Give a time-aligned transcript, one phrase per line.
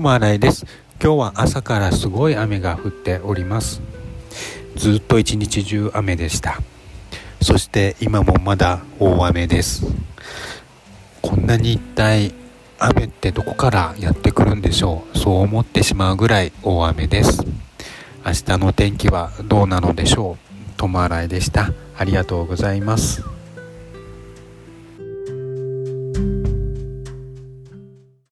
[0.00, 0.66] も新井です。
[1.02, 3.80] 今日は朝からすごい雨が降っております。
[4.76, 6.60] ずっと一日中雨でした。
[7.40, 9.86] そして今もまだ大雨です。
[11.22, 12.34] こんなに一体
[12.78, 15.18] 雨ってどこからやってくるんでしょう。
[15.18, 17.44] そう思ってしまうぐらい大雨です。
[18.24, 20.56] 明日の天気はどうなのでしょう。
[20.76, 21.70] 友新井でした。
[21.96, 23.35] ありがとうございます。